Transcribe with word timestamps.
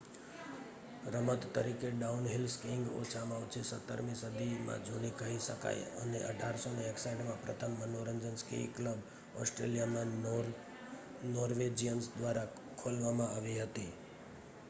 રમત 1.05 1.43
તરીકે 1.55 1.89
downhill 1.93 2.45
skiing 2.53 2.85
ઓછામાં 2.93 3.43
ઓછી 3.43 3.61
17મી 3.67 4.15
સદીમાં 4.21 4.87
જૂની 4.87 5.11
કહી 5.19 5.37
શકાય 5.43 5.85
અને 5.99 6.23
1861માં 6.29 7.39
પ્રથમ 7.43 7.77
મનોરંજન 7.83 8.35
સ્કી 8.37 8.65
ક્લબ 8.75 8.99
ઓસ્ટ્રેલિયામાં 9.37 10.17
નોર્વેજીયન્સ 11.31 12.11
દ્વારા 12.17 12.49
ખોલવામાં 12.77 13.33
આવી 13.33 13.57
હતી 13.61 13.89